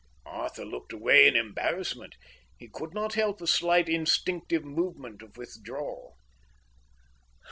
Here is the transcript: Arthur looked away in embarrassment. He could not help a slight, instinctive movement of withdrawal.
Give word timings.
Arthur 0.25 0.65
looked 0.65 0.91
away 0.93 1.27
in 1.27 1.35
embarrassment. 1.35 2.15
He 2.57 2.67
could 2.67 2.91
not 2.95 3.13
help 3.13 3.39
a 3.39 3.45
slight, 3.45 3.87
instinctive 3.87 4.65
movement 4.65 5.21
of 5.21 5.37
withdrawal. 5.37 6.17